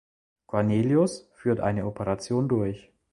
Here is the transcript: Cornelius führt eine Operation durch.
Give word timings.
Cornelius 0.47 1.27
führt 1.31 1.59
eine 1.59 1.85
Operation 1.85 2.47
durch. 2.49 2.89